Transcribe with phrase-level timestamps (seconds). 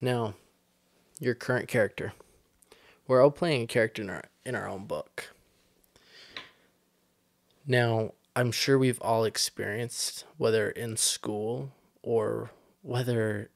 [0.00, 0.34] Now,
[1.18, 2.12] your current character.
[3.06, 5.34] We're all playing a character in our in our own book.
[7.66, 11.72] Now, I'm sure we've all experienced whether in school
[12.02, 12.50] or
[12.82, 13.50] whether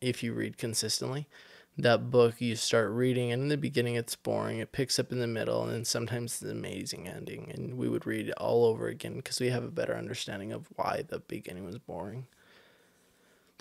[0.00, 1.28] if you read consistently,
[1.76, 5.18] that book you start reading and in the beginning it's boring, it picks up in
[5.18, 8.64] the middle and then sometimes it's an amazing ending and we would read it all
[8.64, 12.26] over again because we have a better understanding of why the beginning was boring.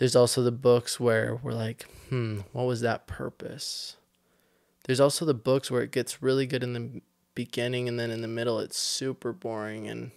[0.01, 3.97] There's also the books where we're like, hmm, what was that purpose?
[4.85, 7.01] There's also the books where it gets really good in the
[7.35, 10.09] beginning and then in the middle it's super boring and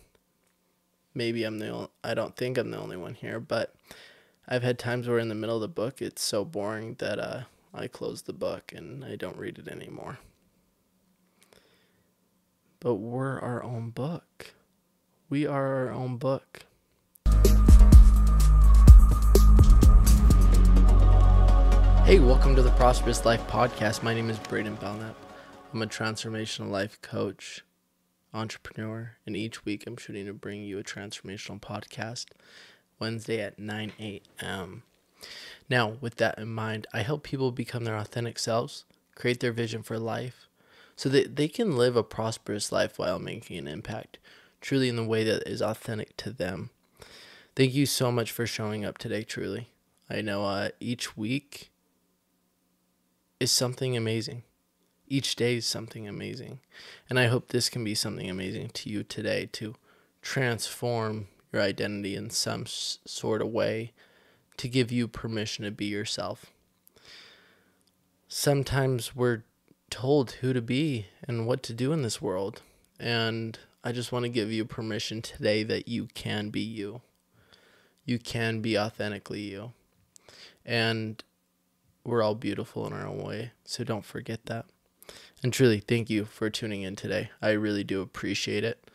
[1.12, 3.74] maybe I'm the only, I don't think I'm the only one here, but
[4.48, 7.42] I've had times where in the middle of the book it's so boring that uh,
[7.74, 10.18] I close the book and I don't read it anymore.
[12.80, 14.54] But we're our own book.
[15.28, 16.64] We are our own book.
[22.14, 24.04] Hey, welcome to the Prosperous Life Podcast.
[24.04, 25.16] My name is Braiden Belnap.
[25.72, 27.64] I'm a transformational life coach,
[28.32, 32.26] entrepreneur, and each week I'm shooting to bring you a transformational podcast
[33.00, 34.84] Wednesday at 9 a.m.
[35.68, 38.84] Now, with that in mind, I help people become their authentic selves,
[39.16, 40.46] create their vision for life,
[40.94, 44.18] so that they can live a prosperous life while making an impact,
[44.60, 46.70] truly in the way that is authentic to them.
[47.56, 49.70] Thank you so much for showing up today, truly.
[50.08, 51.72] I know uh, each week
[53.40, 54.42] is something amazing.
[55.06, 56.60] Each day is something amazing.
[57.10, 59.74] And I hope this can be something amazing to you today to
[60.22, 63.92] transform your identity in some sort of way
[64.56, 66.46] to give you permission to be yourself.
[68.28, 69.44] Sometimes we're
[69.90, 72.62] told who to be and what to do in this world.
[72.98, 77.02] And I just want to give you permission today that you can be you.
[78.04, 79.72] You can be authentically you.
[80.64, 81.22] And
[82.04, 83.52] we're all beautiful in our own way.
[83.64, 84.66] So don't forget that.
[85.42, 87.30] And truly, thank you for tuning in today.
[87.42, 88.88] I really do appreciate it.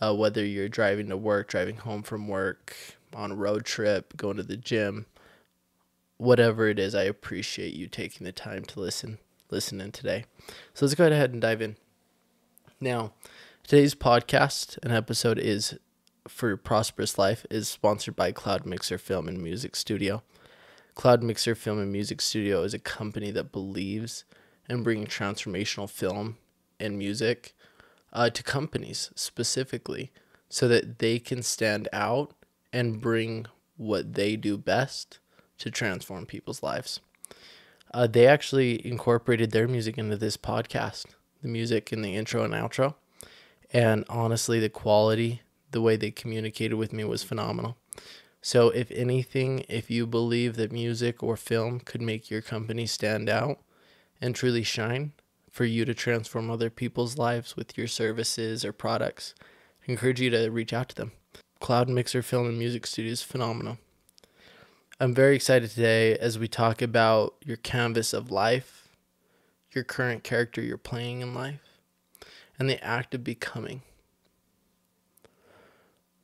[0.00, 2.76] Uh, whether you're driving to work, driving home from work,
[3.14, 5.06] on a road trip, going to the gym,
[6.16, 9.18] whatever it is, I appreciate you taking the time to listen,
[9.50, 10.24] listen in today.
[10.74, 11.76] So let's go ahead and dive in.
[12.80, 13.12] Now,
[13.66, 15.78] today's podcast and episode is
[16.26, 20.22] for Prosperous Life is sponsored by Cloud Mixer Film and Music Studio.
[20.94, 24.24] Cloud Mixer Film and Music Studio is a company that believes
[24.68, 26.36] in bringing transformational film
[26.78, 27.54] and music
[28.12, 30.12] uh, to companies specifically
[30.48, 32.32] so that they can stand out
[32.72, 33.46] and bring
[33.76, 35.18] what they do best
[35.58, 37.00] to transform people's lives.
[37.92, 41.06] Uh, they actually incorporated their music into this podcast,
[41.42, 42.94] the music in the intro and outro.
[43.72, 47.76] And honestly, the quality, the way they communicated with me was phenomenal.
[48.46, 53.30] So, if anything, if you believe that music or film could make your company stand
[53.30, 53.58] out
[54.20, 55.12] and truly shine
[55.50, 59.34] for you to transform other people's lives with your services or products,
[59.88, 61.12] I encourage you to reach out to them.
[61.58, 63.78] Cloud Mixer Film and Music Studio is phenomenal.
[65.00, 68.90] I'm very excited today as we talk about your canvas of life,
[69.72, 71.62] your current character you're playing in life,
[72.58, 73.80] and the act of becoming.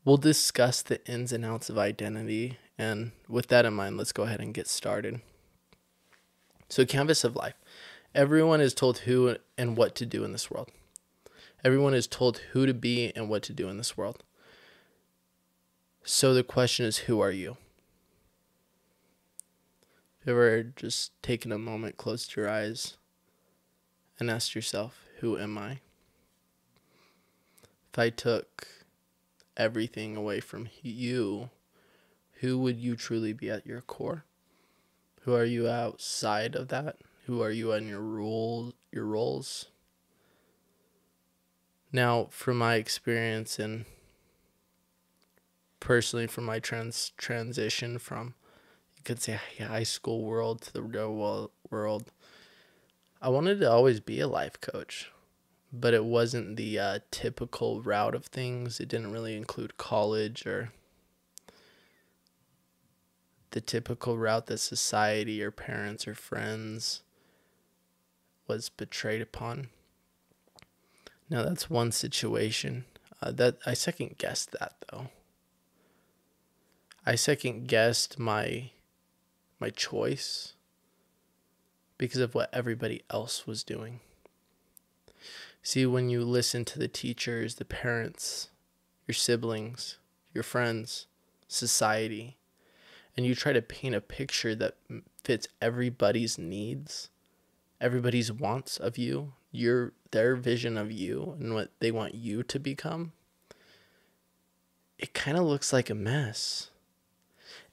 [0.04, 4.22] We'll discuss the ins and outs of identity, and with that in mind, let's go
[4.22, 5.20] ahead and get started.
[6.68, 7.54] So, canvas of life.
[8.14, 10.70] Everyone is told who and what to do in this world.
[11.62, 14.24] Everyone is told who to be and what to do in this world.
[16.02, 17.56] So the question is, who are you?
[20.24, 22.96] Have you ever just taken a moment, closed your eyes,
[24.18, 25.80] and asked yourself, who am I?
[27.92, 28.66] If I took
[29.60, 31.50] everything away from you,
[32.40, 34.24] who would you truly be at your core?
[35.22, 36.96] Who are you outside of that?
[37.26, 39.66] Who are you in your role, your roles?
[41.92, 43.84] Now, from my experience and
[45.78, 48.34] personally from my trans transition from
[48.96, 52.12] you could say high school world to the real world,
[53.20, 55.10] I wanted to always be a life coach,
[55.72, 58.80] but it wasn't the uh, typical route of things.
[58.80, 60.72] It didn't really include college or
[63.52, 67.02] the typical route that society or parents or friends
[68.46, 69.68] was betrayed upon.
[71.28, 72.84] Now that's one situation.
[73.22, 75.08] Uh, that I second guessed that though.
[77.06, 78.70] I second guessed my
[79.60, 80.54] my choice
[81.98, 84.00] because of what everybody else was doing.
[85.62, 88.48] See, when you listen to the teachers, the parents,
[89.06, 89.98] your siblings,
[90.32, 91.06] your friends,
[91.48, 92.38] society,
[93.16, 94.76] and you try to paint a picture that
[95.22, 97.10] fits everybody's needs,
[97.80, 102.58] everybody's wants of you, your their vision of you and what they want you to
[102.58, 103.12] become,
[104.98, 106.70] it kind of looks like a mess.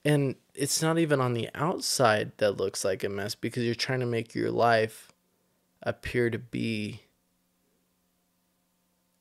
[0.03, 3.99] And it's not even on the outside that looks like a mess because you're trying
[3.99, 5.11] to make your life
[5.83, 7.01] appear to be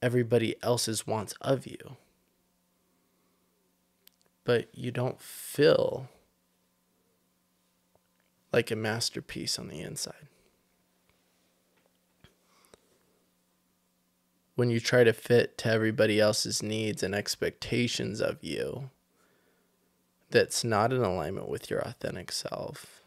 [0.07, 1.97] everybody else's wants of you.
[4.45, 6.09] But you don't feel
[8.53, 10.29] like a masterpiece on the inside.
[14.55, 18.91] When you try to fit to everybody else's needs and expectations of you,
[20.31, 23.03] that's not in alignment with your authentic self.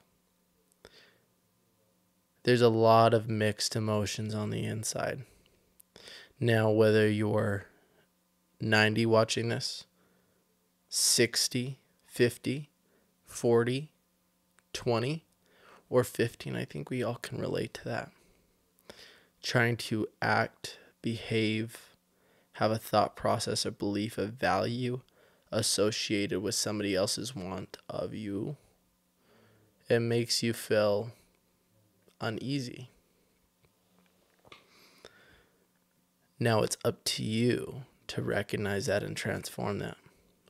[2.44, 5.24] There's a lot of mixed emotions on the inside.
[6.39, 7.65] Now, whether you're
[8.62, 9.86] 90 watching this,
[10.88, 12.69] 60, 50,
[13.25, 13.91] 40,
[14.71, 15.25] 20,
[15.89, 18.12] or 15, I think we all can relate to that.
[19.44, 21.95] Trying to act, behave,
[22.53, 25.01] have a thought process, a belief, a value
[25.51, 28.56] associated with somebody else's want of you,
[29.89, 31.12] it makes you feel
[32.21, 32.89] uneasy.
[36.41, 39.97] Now it's up to you to recognize that and transform that.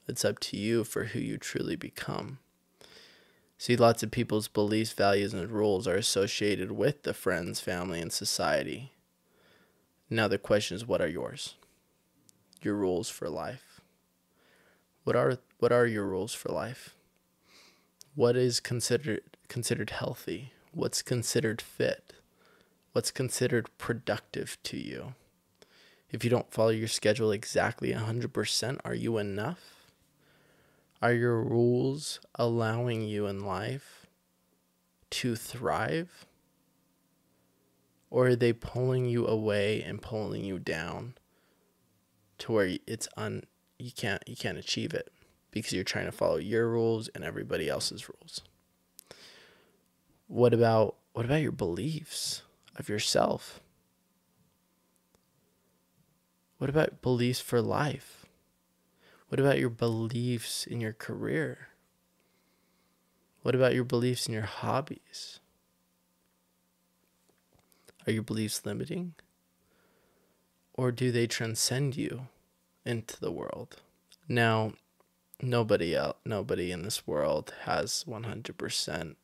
[0.07, 2.37] It's up to you for who you truly become.
[3.57, 8.13] See, lots of people's beliefs, values, and rules are associated with the friends, family, and
[8.13, 8.91] society.
[10.11, 11.55] Now the question is, what are yours?
[12.61, 13.81] Your rules for life.
[15.03, 16.95] What are what are your rules for life?
[18.13, 20.53] What is considered considered healthy?
[20.71, 22.13] What's considered fit?
[22.91, 25.15] What's considered productive to you?
[26.11, 29.91] If you don't follow your schedule exactly 100%, are you enough?
[31.01, 34.07] Are your rules allowing you in life
[35.11, 36.25] to thrive?
[38.09, 41.13] Or are they pulling you away and pulling you down
[42.39, 43.43] to where it's un
[43.77, 45.11] you can't you can't achieve it
[45.51, 48.41] because you're trying to follow your rules and everybody else's rules?
[50.27, 52.41] What about what about your beliefs
[52.75, 53.61] of yourself?
[56.59, 58.25] What about beliefs for life?
[59.29, 61.69] What about your beliefs in your career?
[63.41, 65.39] What about your beliefs in your hobbies?
[68.05, 69.13] Are your beliefs limiting?
[70.73, 72.27] Or do they transcend you
[72.85, 73.77] into the world?
[74.27, 74.73] Now,
[75.41, 79.15] nobody else, nobody in this world has 100%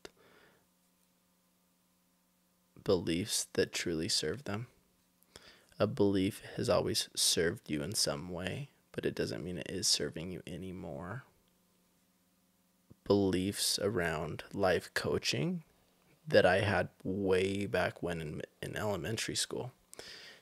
[2.81, 4.67] beliefs that truly serve them.
[5.77, 9.87] A belief has always served you in some way, but it doesn't mean it is
[9.87, 11.25] serving you anymore.
[13.03, 15.63] Beliefs around life coaching
[16.25, 19.73] that I had way back when in, in elementary school.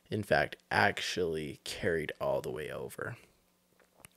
[0.10, 3.18] In fact, actually carried all the way over.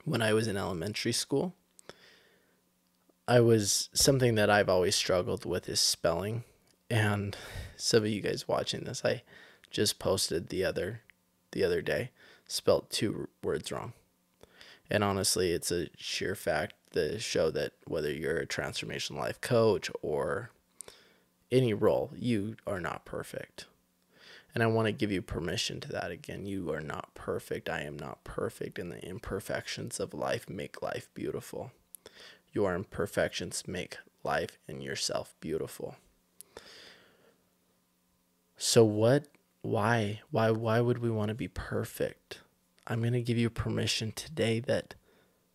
[0.04, 1.54] When I was in elementary school,
[3.26, 6.44] I was something that I've always struggled with is spelling.
[6.90, 7.34] And
[7.76, 9.22] some of you guys watching this, I
[9.70, 11.00] just posted the other
[11.56, 12.10] the other day,
[12.46, 13.94] spelt two words wrong.
[14.90, 19.90] And honestly, it's a sheer fact to show that whether you're a transformation life coach
[20.02, 20.50] or
[21.50, 23.64] any role, you are not perfect.
[24.54, 26.44] And I want to give you permission to that again.
[26.44, 27.70] You are not perfect.
[27.70, 28.78] I am not perfect.
[28.78, 31.72] And the imperfections of life make life beautiful.
[32.52, 35.96] Your imperfections make life and yourself beautiful.
[38.58, 39.26] So, what,
[39.66, 42.40] why, why, why would we want to be perfect?
[42.86, 44.94] I'm going to give you permission today that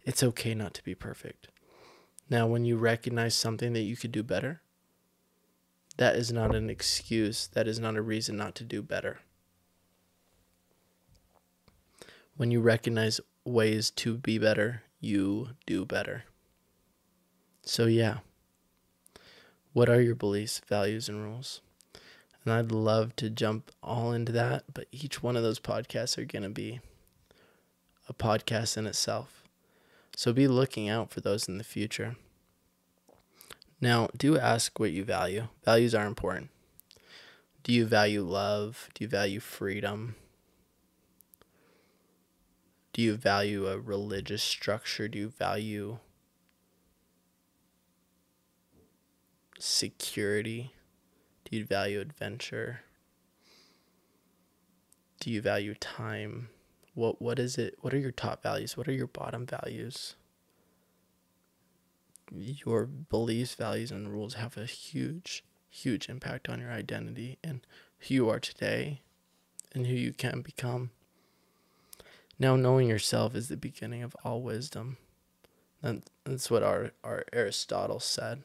[0.04, 1.48] it's okay not to be perfect.
[2.30, 4.62] Now, when you recognize something that you could do better,
[5.98, 7.48] that is not an excuse.
[7.48, 9.20] That is not a reason not to do better.
[12.36, 16.24] When you recognize ways to be better, you do better.
[17.64, 18.20] So, yeah.
[19.74, 21.62] What are your beliefs, values, and rules?
[22.44, 26.26] And I'd love to jump all into that, but each one of those podcasts are
[26.26, 26.80] going to be
[28.10, 29.44] a podcast in itself.
[30.16, 32.16] So be looking out for those in the future.
[33.80, 35.48] Now, do ask what you value.
[35.64, 36.50] Values are important.
[37.64, 38.90] Do you value love?
[38.96, 40.16] Do you value freedom?
[42.94, 45.08] Do you value a religious structure?
[45.08, 46.00] Do you value
[49.60, 50.74] security?
[51.52, 52.82] Do you value adventure?
[55.20, 56.48] Do you value time?
[56.94, 57.76] What what is it?
[57.82, 58.78] What are your top values?
[58.78, 60.16] What are your bottom values?
[62.34, 67.66] your beliefs, values, and rules have a huge, huge impact on your identity and
[68.00, 69.02] who you are today
[69.74, 70.92] and who you can become.
[72.40, 74.98] Now, knowing yourself is the beginning of all wisdom.
[75.84, 78.44] And that's what our, our Aristotle said.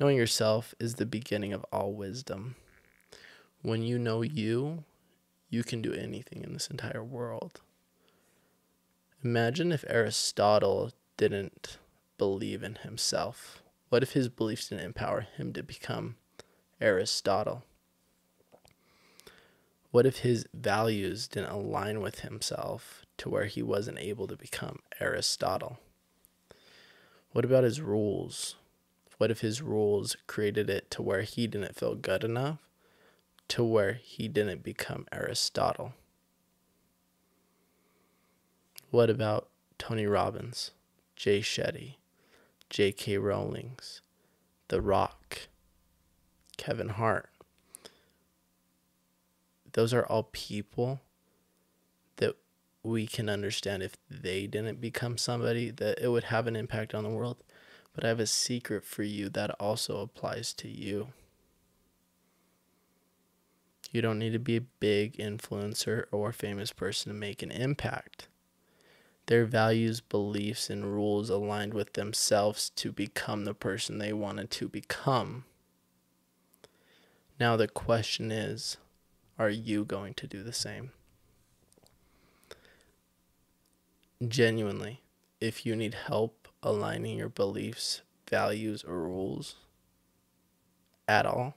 [0.00, 2.54] Knowing yourself is the beginning of all wisdom.
[3.62, 4.84] When you know you,
[5.50, 7.60] you can do anything in this entire world.
[9.24, 11.78] Imagine if Aristotle didn't
[12.16, 13.60] believe in himself.
[13.88, 16.14] What if his beliefs didn't empower him to become
[16.80, 17.64] Aristotle?
[19.90, 24.78] What if his values didn't align with himself to where he wasn't able to become
[25.00, 25.78] Aristotle?
[27.32, 28.54] What about his rules?
[29.18, 32.58] What if his rules created it to where he didn't feel good enough
[33.48, 35.94] to where he didn't become Aristotle?
[38.90, 40.70] What about Tony Robbins,
[41.16, 41.96] Jay Shetty,
[42.70, 43.18] J.K.
[43.18, 44.02] Rowling's,
[44.68, 45.48] The Rock,
[46.56, 47.28] Kevin Hart?
[49.72, 51.00] Those are all people
[52.16, 52.36] that
[52.82, 57.04] we can understand if they didn't become somebody that it would have an impact on
[57.04, 57.42] the world.
[57.98, 61.08] But I have a secret for you that also applies to you.
[63.90, 68.28] You don't need to be a big influencer or famous person to make an impact.
[69.26, 74.68] Their values, beliefs, and rules aligned with themselves to become the person they wanted to
[74.68, 75.44] become.
[77.40, 78.76] Now, the question is
[79.40, 80.92] are you going to do the same?
[84.24, 85.02] Genuinely,
[85.40, 89.56] if you need help aligning your beliefs, values, or rules
[91.06, 91.54] at all,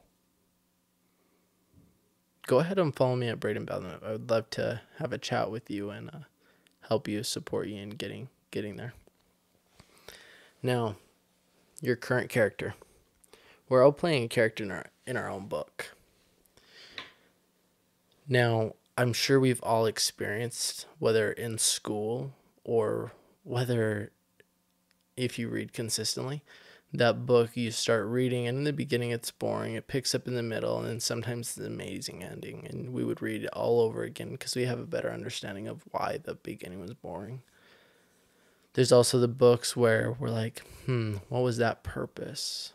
[2.47, 4.03] go ahead and follow me at Braiden Belnap.
[4.03, 6.19] I would love to have a chat with you and uh,
[6.87, 8.93] help you, support you in getting getting there.
[10.61, 10.97] Now,
[11.81, 12.75] your current character.
[13.67, 15.95] We're all playing a character in our in our own book.
[18.27, 22.33] Now, I'm sure we've all experienced whether in school
[22.63, 24.11] or whether
[25.17, 26.43] if you read consistently,
[26.93, 29.75] that book you start reading and in the beginning it's boring.
[29.75, 33.03] It picks up in the middle and then sometimes it's an amazing ending and we
[33.03, 36.35] would read it all over again because we have a better understanding of why the
[36.35, 37.41] beginning was boring.
[38.73, 42.73] There's also the books where we're like hmm what was that purpose?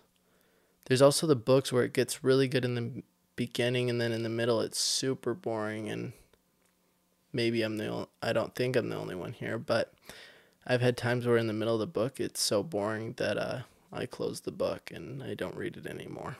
[0.87, 3.03] There's also the books where it gets really good in the
[3.37, 6.15] beginning and then in the middle it's super boring and
[7.33, 9.93] maybe i'm the only, i don't think i'm the only one here but
[10.67, 13.61] i've had times where in the middle of the book it's so boring that uh
[13.93, 16.37] I close the book and I don't read it anymore.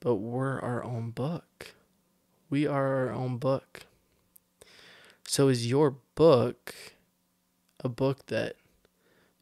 [0.00, 1.74] But we're our own book.
[2.50, 3.84] We are our own book.
[5.26, 6.74] So is your book
[7.80, 8.56] a book that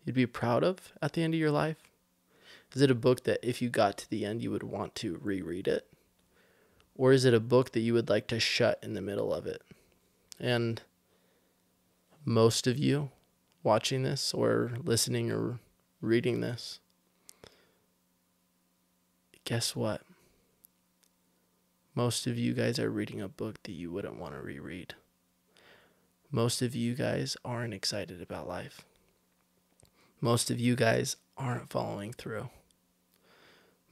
[0.04, 1.78] you'd be proud of at the end of your life?
[2.74, 5.18] Is it a book that if you got to the end you would want to
[5.22, 5.86] reread it?
[6.94, 9.46] Or is it a book that you would like to shut in the middle of
[9.46, 9.62] it?
[10.40, 10.82] And
[12.28, 13.10] most of you
[13.62, 15.60] watching this or listening or
[16.00, 16.80] reading this,
[19.44, 20.02] guess what?
[21.94, 24.94] Most of you guys are reading a book that you wouldn't want to reread.
[26.32, 28.84] Most of you guys aren't excited about life.
[30.20, 32.48] Most of you guys aren't following through.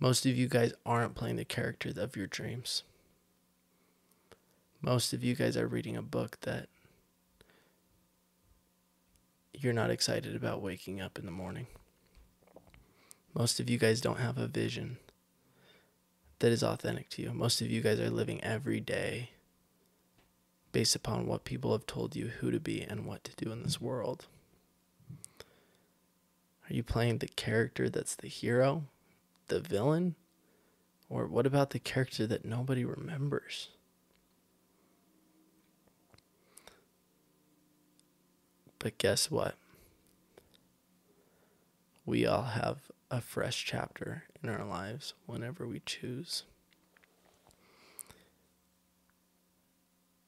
[0.01, 2.83] Most of you guys aren't playing the character of your dreams.
[4.83, 6.69] Most of you guys are reading a book that
[9.65, 11.67] you're not excited about waking up in the morning.
[13.35, 14.99] Most of you guys don't have a vision
[16.39, 17.33] that is authentic to you.
[17.33, 19.31] Most of you guys are living every day
[20.71, 23.63] based upon what people have told you who to be and what to do in
[23.63, 24.27] this world.
[26.69, 28.85] Are you playing the character that's the hero,
[29.49, 30.15] the villain?
[31.09, 33.69] Or what about the character that nobody remembers?
[38.85, 39.55] But guess what?
[42.05, 46.43] We all have a fresh chapter in our lives whenever we choose.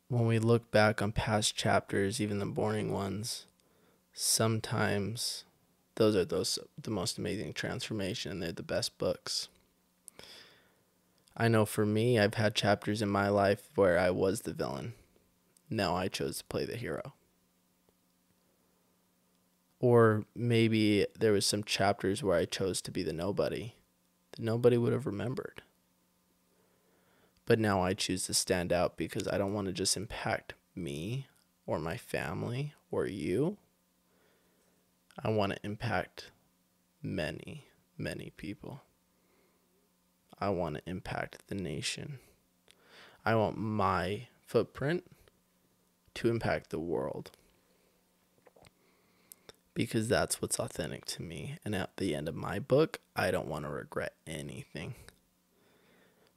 [0.09, 3.45] When we look back on past chapters, even the boring ones,
[4.15, 5.45] sometimes
[5.97, 9.49] those are those the most amazing transformation and they're the best books.
[11.37, 14.95] I know for me, I've had chapters in my life where I was the villain.
[15.69, 17.13] Now I chose to play the hero
[19.80, 23.75] or maybe there was some chapters where I chose to be the nobody
[24.33, 25.62] that nobody would have remembered.
[27.45, 31.26] But now I choose to stand out because I don't want to just impact me
[31.66, 33.56] or my family or you.
[35.23, 36.30] I want to impact
[37.02, 37.64] many,
[37.97, 38.83] many people.
[40.38, 42.18] I want to impact the nation.
[43.25, 45.04] I want my footprint
[46.14, 47.30] to impact the world.
[49.76, 51.59] Because that's what's authentic to me.
[51.62, 54.95] And at the end of my book, I don't want to regret anything.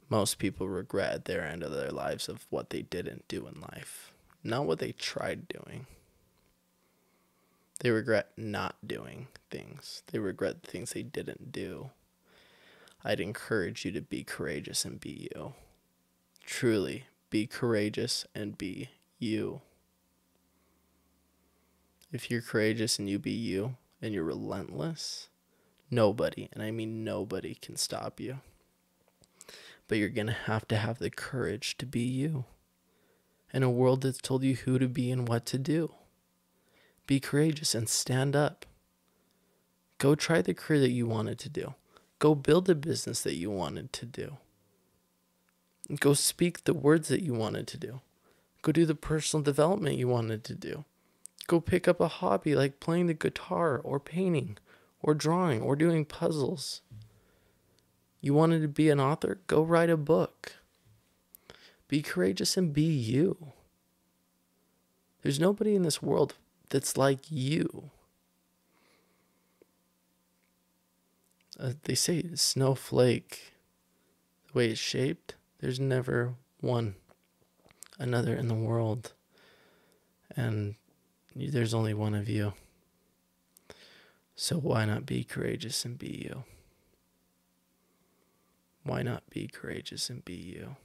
[0.10, 4.12] Most people regret their end of their lives of what they didn't do in life,
[4.44, 5.88] not what they tried doing.
[7.80, 10.04] They regret not doing things.
[10.12, 11.92] They regret the things they didn't do.
[13.06, 15.54] I'd encourage you to be courageous and be you.
[16.46, 19.62] Truly, be courageous and be you.
[22.12, 25.30] If you're courageous and you be you and you're relentless,
[25.92, 28.40] nobody, and I mean nobody, can stop you.
[29.88, 32.46] But you're going to have to have the courage to be you
[33.54, 35.94] in a world that's told you who to be and what to do.
[37.06, 38.66] Be courageous and stand up.
[39.98, 41.74] Go try the career that you wanted to do.
[42.20, 44.38] Go build the business that you wanted to do.
[46.00, 48.02] Go speak the words that you wanted to do.
[48.62, 50.86] Go do the personal development you wanted to do.
[51.50, 54.60] Go pick up a hobby like playing the guitar or painting
[55.02, 56.82] or drawing or doing puzzles.
[58.22, 59.40] You wanted to be an author?
[59.48, 60.58] Go write a book.
[61.88, 63.54] Be courageous and be you.
[65.24, 66.36] There's nobody in this world
[66.70, 67.90] that's like you.
[71.60, 73.56] Uh, they say snowflake,
[74.46, 76.94] the way it's shaped, there's never one
[77.98, 79.14] another in the world.
[80.36, 80.76] And
[81.48, 82.54] there's only one of you.
[84.36, 86.44] So why not be courageous and be you?
[88.84, 90.76] Why not be courageous and be you?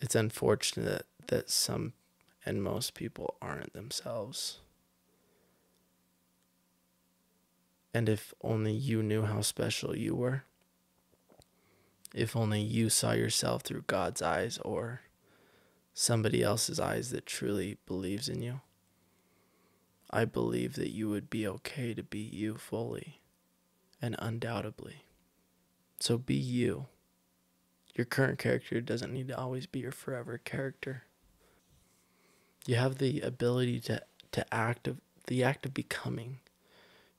[0.00, 1.94] It's unfortunate that some
[2.44, 4.60] and most people aren't themselves.
[7.94, 10.42] And if only you knew how special you were.
[12.14, 15.00] If only you saw yourself through God's eyes or
[15.94, 18.60] somebody else's eyes that truly believes in you.
[20.10, 23.20] I believe that you would be okay to be you fully
[24.02, 25.04] and undoubtedly.
[26.00, 26.86] So be you.
[27.94, 31.04] Your current character doesn't need to always be your forever character.
[32.66, 34.02] You have the ability to,
[34.32, 36.40] to act of the act of becoming.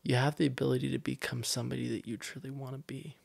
[0.03, 3.15] You have the ability to become somebody that you truly want to be.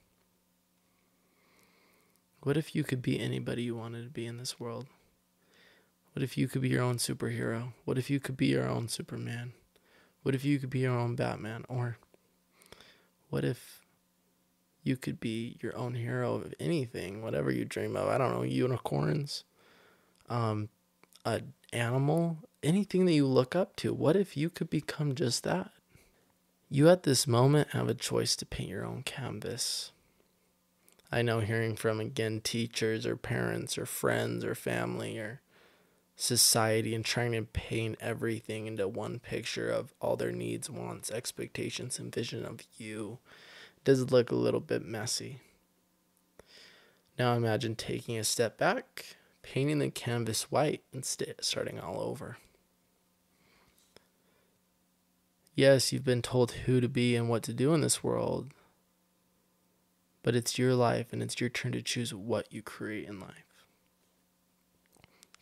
[2.42, 4.86] What if you could be anybody you wanted to be in this world?
[6.12, 7.72] What if you could be your own superhero?
[7.84, 9.52] What if you could be your own Superman?
[10.22, 11.64] What if you could be your own Batman?
[11.68, 11.98] Or
[13.28, 13.80] what if
[14.82, 18.08] you could be your own hero of anything, whatever you dream of?
[18.08, 19.44] I don't know, unicorns,
[20.28, 20.68] um,
[21.24, 21.42] a
[21.72, 23.94] animal, anything that you look up to.
[23.94, 25.70] What if you could become just that?
[26.68, 29.92] You at this moment have a choice to paint your own canvas.
[31.12, 35.40] I know hearing from again teachers or parents or friends or family or
[36.20, 41.98] society and trying to paint everything into one picture of all their needs, wants, expectations,
[41.98, 43.18] and vision of you
[43.85, 45.38] does look a little bit messy.
[47.18, 52.37] Now imagine taking a step back painting the canvas white and st- starting all over.
[55.54, 58.52] Yes, you've been told who to be and what to do in this world,
[60.22, 63.49] but it's your life and it's your turn to choose what you create in life.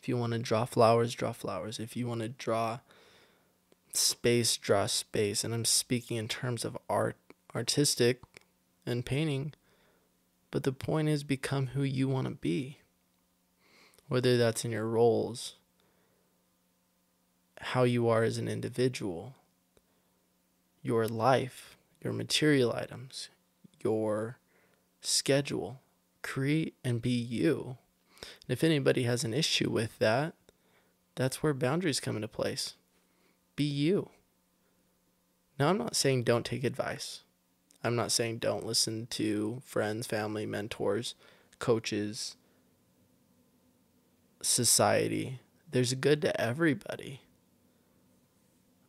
[0.01, 1.79] If you want to draw flowers, draw flowers.
[1.79, 2.79] If you want to draw
[3.93, 5.43] space, draw space.
[5.43, 7.17] And I'm speaking in terms of art,
[7.55, 8.21] artistic
[8.85, 9.53] and painting.
[10.51, 12.79] But the point is become who you want to be
[14.09, 15.55] whether that's in your roles,
[17.61, 19.35] how you are as an individual,
[20.81, 23.29] your life, your material items,
[23.81, 24.39] your
[24.99, 25.79] schedule.
[26.21, 27.77] Create and be you.
[28.47, 30.33] And if anybody has an issue with that,
[31.15, 32.75] that's where boundaries come into place.
[33.55, 34.09] Be you.
[35.59, 37.23] Now, I'm not saying don't take advice.
[37.83, 41.15] I'm not saying don't listen to friends, family, mentors,
[41.59, 42.35] coaches,
[44.41, 45.39] society.
[45.69, 47.21] There's good to everybody.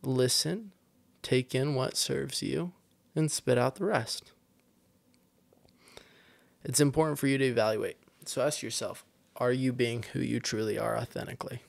[0.02, 0.72] Listen,
[1.22, 2.72] take in what serves you,
[3.14, 4.32] and spit out the rest.
[6.64, 7.96] It's important for you to evaluate.
[8.24, 9.04] So ask yourself
[9.40, 11.62] are you being who you truly are authentically?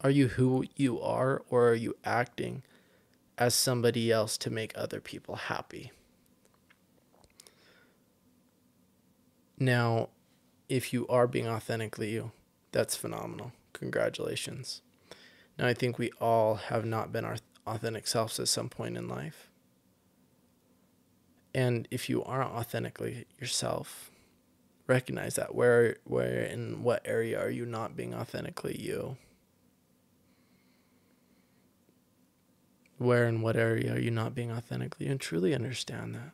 [0.00, 2.62] Are you who you are, or are you acting
[3.36, 5.92] as somebody else to make other people happy?
[9.58, 10.08] Now,
[10.70, 12.32] if you are being authentically you,
[12.72, 13.52] that's phenomenal.
[13.74, 14.80] Congratulations.
[15.58, 17.36] Now, I think we all have not been our
[17.66, 19.50] authentic selves at some point in life.
[21.54, 24.09] And if you aren't authentically yourself,
[24.90, 25.54] recognize that.
[25.54, 29.16] Where, where, in what area are you not being authentically you?
[32.98, 35.12] Where in what area are you not being authentically you?
[35.12, 36.32] And truly understand that.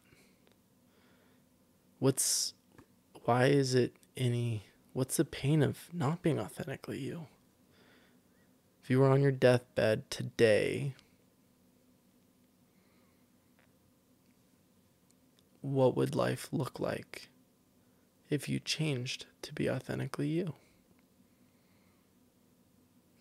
[1.98, 2.54] What's,
[3.24, 7.26] why is it any, what's the pain of not being authentically you?
[8.82, 10.94] If you were on your deathbed today,
[15.60, 17.28] what would life look like
[18.28, 20.54] if you changed to be authentically you?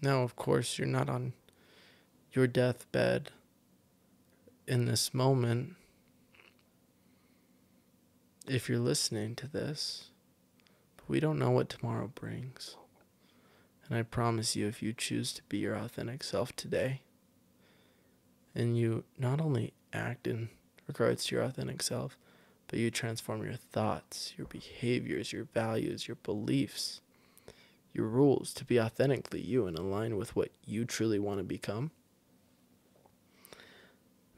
[0.02, 1.34] Now, of course, you're not on
[2.32, 3.32] your deathbed
[4.68, 5.76] in this moment.
[8.48, 10.10] If you're listening to this,
[10.98, 12.76] but we don't know what tomorrow brings.
[13.88, 17.02] And I promise you, if you choose to be your authentic self today,
[18.54, 20.50] and you not only act in
[20.88, 22.18] regards to your authentic self,
[22.80, 27.02] you transform your thoughts, your behaviors, your values, your beliefs,
[27.94, 31.92] your rules to be authentically you and align with what you truly want to become.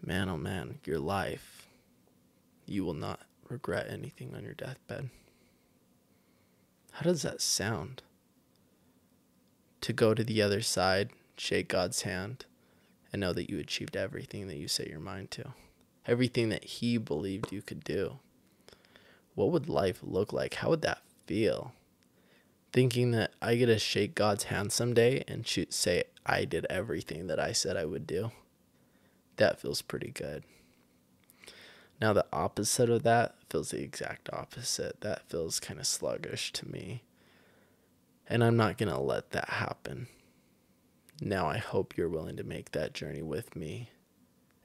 [0.05, 1.67] Man, oh man, your life,
[2.65, 5.09] you will not regret anything on your deathbed.
[6.91, 8.03] How does that sound?
[9.81, 12.45] To go to the other side, shake God's hand,
[13.11, 15.53] and know that you achieved everything that you set your mind to
[16.07, 18.17] everything that he believed you could do.
[19.37, 20.55] What would life look like?
[20.55, 21.71] How would that feel?
[22.73, 27.27] Thinking that I get to shake God's hand someday and shoot, say I did everything
[27.27, 28.31] that I said I would do.
[29.35, 30.43] That feels pretty good.
[32.01, 35.01] Now, the opposite of that feels the exact opposite.
[35.01, 37.03] That feels kind of sluggish to me.
[38.27, 40.07] And I'm not going to let that happen.
[41.21, 43.91] Now, I hope you're willing to make that journey with me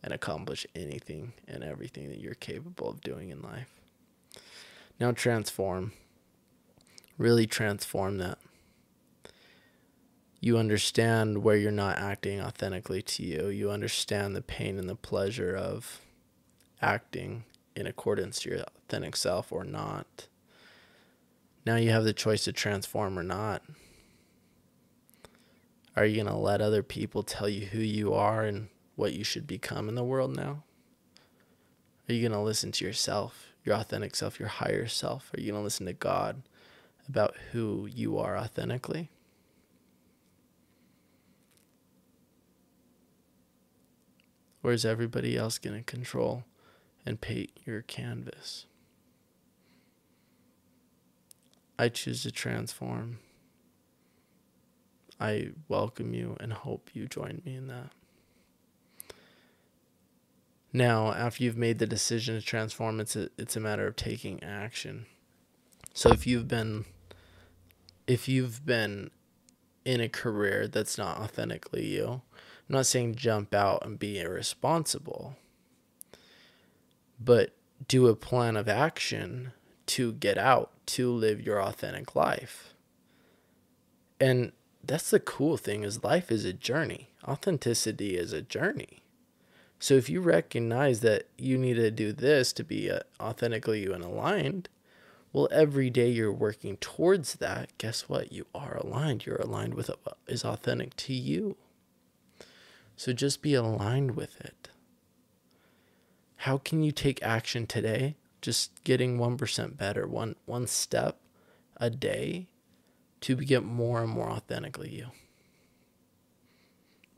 [0.02, 3.81] and accomplish anything and everything that you're capable of doing in life.
[5.02, 5.90] Now transform.
[7.18, 8.38] Really transform that.
[10.40, 13.48] You understand where you're not acting authentically to you.
[13.48, 16.02] You understand the pain and the pleasure of
[16.80, 17.42] acting
[17.74, 20.28] in accordance to your authentic self or not.
[21.66, 23.64] Now you have the choice to transform or not.
[25.96, 29.24] Are you going to let other people tell you who you are and what you
[29.24, 30.62] should become in the world now?
[32.08, 35.30] Are you going to listen to yourself, your authentic self, your higher self?
[35.34, 36.42] Are you going to listen to God
[37.08, 39.10] about who you are authentically?
[44.62, 46.44] Or is everybody else going to control
[47.04, 48.66] and paint your canvas?
[51.78, 53.18] I choose to transform.
[55.18, 57.90] I welcome you and hope you join me in that.
[60.72, 64.42] Now, after you've made the decision to transform, it's a it's a matter of taking
[64.42, 65.06] action.
[65.92, 66.86] So if you've been
[68.06, 69.10] if you've been
[69.84, 72.22] in a career that's not authentically you,
[72.68, 75.36] I'm not saying jump out and be irresponsible,
[77.20, 77.54] but
[77.88, 79.52] do a plan of action
[79.86, 82.74] to get out, to live your authentic life.
[84.20, 87.10] And that's the cool thing is life is a journey.
[87.26, 89.01] Authenticity is a journey.
[89.82, 93.92] So if you recognize that you need to do this to be uh, authentically you
[93.92, 94.68] and aligned,
[95.32, 97.76] well, every day you're working towards that.
[97.78, 98.30] Guess what?
[98.30, 99.26] You are aligned.
[99.26, 101.56] You're aligned with what is authentic to you.
[102.94, 104.68] So just be aligned with it.
[106.36, 108.14] How can you take action today?
[108.40, 111.18] Just getting 1% better, one, one step
[111.78, 112.46] a day
[113.22, 115.08] to get more and more authentically you.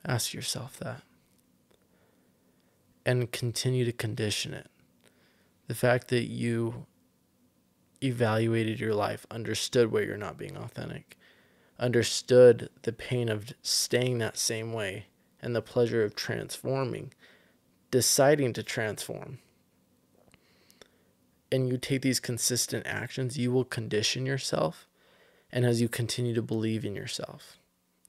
[0.07, 1.03] Ask yourself that
[3.05, 4.69] and continue to condition it.
[5.67, 6.87] The fact that you
[8.03, 11.17] evaluated your life, understood where you're not being authentic,
[11.79, 15.07] understood the pain of staying that same way
[15.40, 17.12] and the pleasure of transforming,
[17.90, 19.38] deciding to transform.
[21.51, 24.88] And you take these consistent actions, you will condition yourself.
[25.53, 27.59] And as you continue to believe in yourself,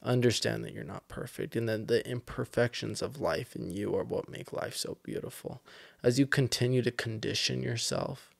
[0.03, 4.29] understand that you're not perfect and that the imperfections of life in you are what
[4.29, 5.61] make life so beautiful.
[6.03, 8.33] As you continue to condition yourself,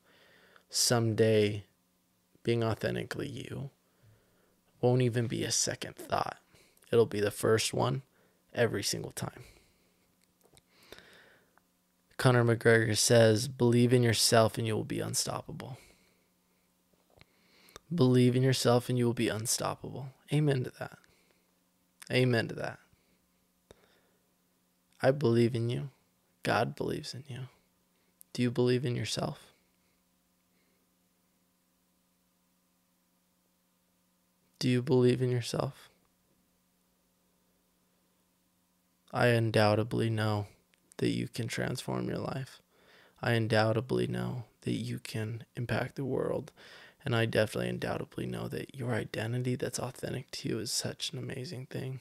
[0.70, 1.64] someday
[2.42, 3.70] being authentically you
[4.80, 6.38] won't even be a second thought.
[6.92, 8.02] It'll be the first one
[8.54, 9.44] every single time.
[12.16, 15.78] Conor McGregor says, Believe in yourself and you will be unstoppable.
[17.94, 20.08] Believe in yourself and you will be unstoppable.
[20.32, 20.98] Amen to that.
[22.10, 22.78] Amen to that.
[25.02, 25.90] I believe in you.
[26.42, 27.40] God believes in you.
[28.32, 29.52] Do you believe in yourself?
[34.58, 35.90] Do you believe in yourself?
[39.12, 40.46] I undoubtedly know
[40.98, 42.60] that you can transform your life.
[43.22, 46.52] I undoubtedly know that you can impact the world.
[47.06, 51.18] And I definitely undoubtedly know that your identity that's authentic to you is such an
[51.20, 52.00] amazing thing.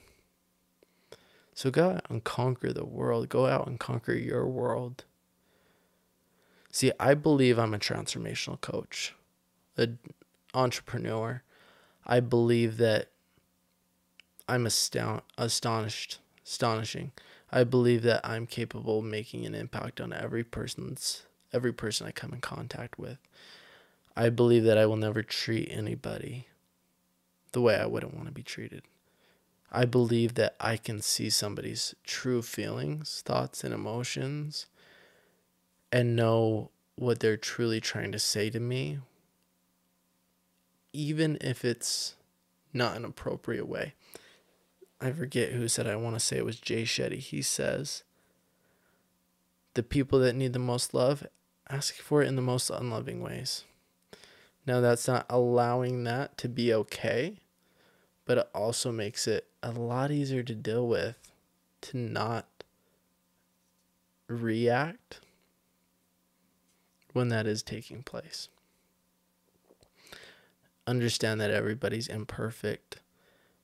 [1.53, 3.29] So go out and conquer the world.
[3.29, 5.05] Go out and conquer your world.
[6.71, 9.13] See, I believe I'm a transformational coach,
[9.77, 9.99] an
[10.55, 11.43] entrepreneur,
[12.05, 13.09] I believe that
[14.49, 17.11] I'm astound, astonished, astonishing.
[17.51, 22.11] I believe that I'm capable of making an impact on every person's every person I
[22.11, 23.19] come in contact with.
[24.15, 26.47] I believe that I will never treat anybody
[27.51, 28.83] the way I wouldn't want to be treated.
[29.71, 34.67] I believe that I can see somebody's true feelings, thoughts, and emotions
[35.91, 38.99] and know what they're truly trying to say to me
[40.95, 42.15] even if it's
[42.73, 43.93] not an appropriate way.
[45.01, 47.17] I forget who said I want to say it was Jay Shetty.
[47.17, 48.03] He says
[49.73, 51.27] the people that need the most love
[51.69, 53.65] ask for it in the most unloving ways.
[54.65, 57.39] Now that's not allowing that to be okay,
[58.25, 61.17] but it also makes it a lot easier to deal with
[61.81, 62.47] to not
[64.27, 65.19] react
[67.13, 68.49] when that is taking place
[70.87, 72.97] understand that everybody's imperfect.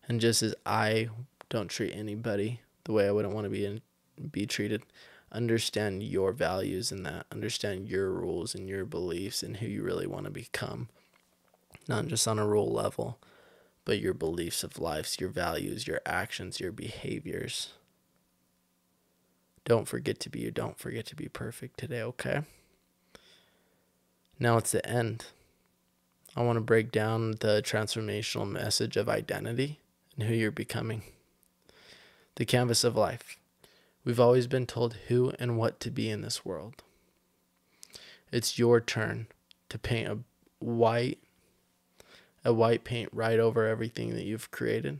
[0.07, 1.09] And just as I
[1.49, 3.81] don't treat anybody the way I wouldn't want to be in,
[4.31, 4.83] be treated,
[5.32, 7.26] understand your values in that.
[7.32, 10.89] Understand your rules and your beliefs and who you really want to become.
[11.88, 13.17] Not just on a rule level,
[13.86, 17.74] but your beliefs of life, your values, your actions, your behaviors.
[19.65, 20.52] Don't forget to be you.
[20.52, 22.41] Don't forget to be perfect today, okay?
[24.39, 25.26] Now it's the end.
[26.36, 29.80] I want to break down the transformational message of identity
[30.17, 31.04] and who you're becoming.
[32.36, 33.38] The canvas of life.
[34.03, 36.83] We've always been told who and what to be in this world.
[38.31, 39.27] It's your turn
[39.69, 40.17] to paint a
[40.59, 41.19] white
[42.43, 44.99] a white paint right over everything that you've created.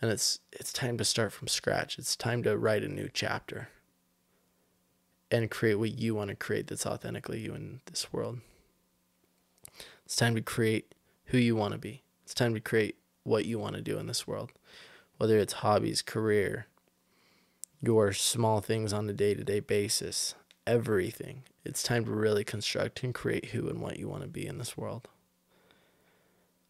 [0.00, 1.98] And it's it's time to start from scratch.
[1.98, 3.68] It's time to write a new chapter
[5.30, 8.40] and create what you want to create that's authentically you in this world.
[10.04, 10.94] It's time to create
[11.26, 12.02] who you want to be.
[12.24, 14.52] It's time to create what you want to do in this world,
[15.16, 16.66] whether it's hobbies, career,
[17.84, 20.34] your small things on a day to day basis,
[20.66, 21.42] everything.
[21.64, 24.58] It's time to really construct and create who and what you want to be in
[24.58, 25.08] this world.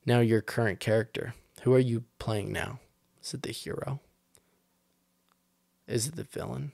[0.07, 1.35] Now, your current character.
[1.63, 2.81] Who are you playing now?
[3.23, 4.01] Is it the hero?
[5.87, 6.73] Is it the villain?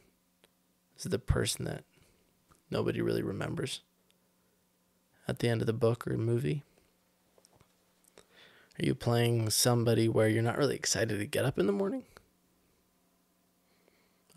[0.99, 1.85] Is it the person that
[2.71, 3.81] nobody really remembers?
[5.31, 6.65] at the end of the book or movie?
[8.79, 12.03] Are you playing somebody where you're not really excited to get up in the morning?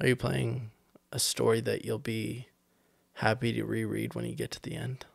[0.01, 0.71] Are you playing
[1.11, 2.47] a story that you'll be
[3.13, 5.05] happy to reread when you get to the end?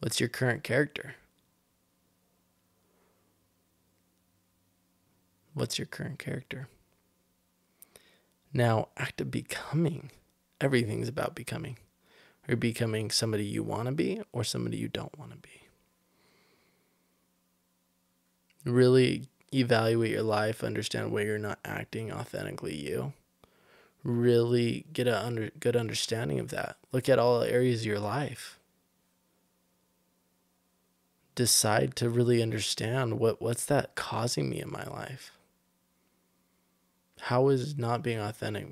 [0.00, 1.16] What's your current character?
[5.54, 6.68] What's your current character?
[8.52, 10.10] Now, act of becoming.
[10.60, 11.78] Everything's about becoming.
[12.46, 15.50] Are you becoming somebody you want to be or somebody you don't want to be?
[18.64, 19.24] Really
[19.56, 23.12] evaluate your life, understand where you're not acting authentically you.
[24.04, 26.76] Really get a under, good understanding of that.
[26.92, 28.58] Look at all areas of your life.
[31.34, 35.32] Decide to really understand what, what's that causing me in my life.
[37.22, 38.68] How is not being authentic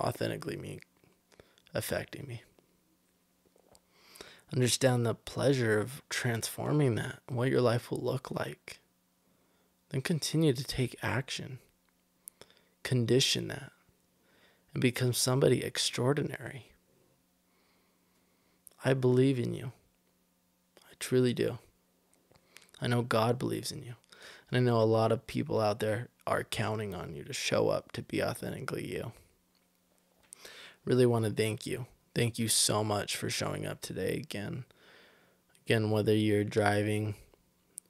[0.00, 0.80] authentically me
[1.74, 2.42] affecting me?
[4.52, 8.80] Understand the pleasure of transforming that, what your life will look like.
[9.90, 11.58] Then continue to take action.
[12.82, 13.72] Condition that
[14.72, 16.66] and become somebody extraordinary.
[18.84, 19.72] I believe in you.
[20.84, 21.58] I truly do.
[22.80, 23.94] I know God believes in you.
[24.50, 27.68] And I know a lot of people out there are counting on you to show
[27.68, 29.12] up to be authentically you.
[30.84, 31.86] Really want to thank you
[32.18, 34.64] Thank you so much for showing up today again.
[35.64, 37.14] Again, whether you're driving,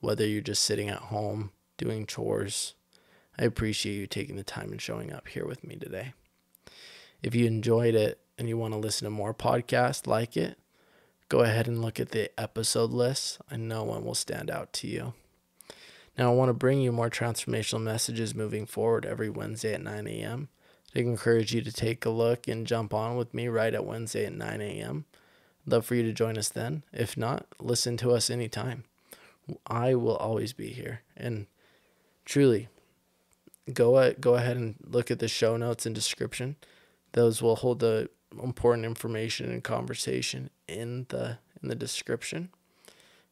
[0.00, 2.74] whether you're just sitting at home doing chores,
[3.38, 6.12] I appreciate you taking the time and showing up here with me today.
[7.22, 10.58] If you enjoyed it and you want to listen to more podcasts like it,
[11.28, 13.40] go ahead and look at the episode list.
[13.50, 15.14] I know one will stand out to you.
[16.18, 20.06] Now, I want to bring you more transformational messages moving forward every Wednesday at 9
[20.08, 20.48] a.m.
[20.94, 24.26] I'd encourage you to take a look and jump on with me right at Wednesday
[24.26, 25.04] at 9 a.m.
[25.64, 26.82] Love for you to join us then.
[26.92, 28.84] If not, listen to us anytime.
[29.66, 31.02] I will always be here.
[31.16, 31.46] And
[32.28, 32.68] truly,
[33.72, 36.56] go at, go ahead and look at the show notes and description.
[37.12, 38.10] Those will hold the
[38.40, 42.50] important information and conversation in the in the description.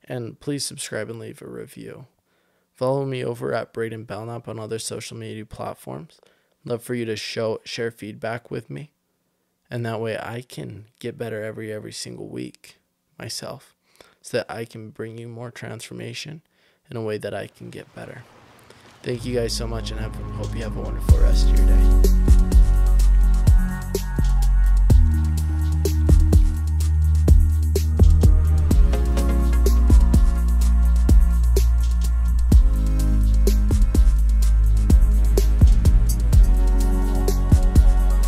[0.03, 2.07] And please subscribe and leave a review.
[2.75, 6.19] Follow me over at Braiden Belnap on other social media platforms.
[6.65, 8.93] Love for you to show share feedback with me.
[9.71, 12.79] And that way I can get better every every single week
[13.19, 13.75] myself.
[14.23, 16.41] So that I can bring you more transformation
[16.91, 18.23] in a way that I can get better.
[19.07, 21.67] Thank you guys so much and have, hope you have a wonderful rest of your
[21.69, 22.36] day.